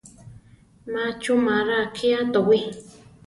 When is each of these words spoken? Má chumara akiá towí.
Má 0.91 1.03
chumara 1.21 1.75
akiá 1.85 2.19
towí. 2.33 2.59